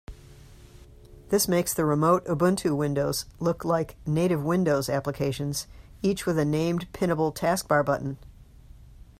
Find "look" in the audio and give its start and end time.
3.39-3.63